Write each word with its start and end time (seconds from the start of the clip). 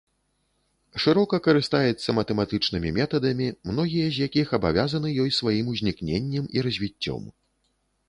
Шырока 1.03 1.39
карыстаецца 1.47 2.15
матэматычнымі 2.21 2.89
метадамі, 2.97 3.47
многія 3.73 4.09
з 4.19 4.27
якіх 4.31 4.47
абавязаны 4.61 5.15
ёй 5.25 5.29
сваім 5.41 5.65
узнікненнем 5.79 6.53
і 6.59 6.69
развіццём. 6.71 7.23